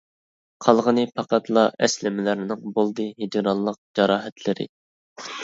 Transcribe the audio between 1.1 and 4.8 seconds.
پەقەتلا ئەسلىمىلەرنىڭ بولدى ھىجرانلىق جاراھەتلىرى.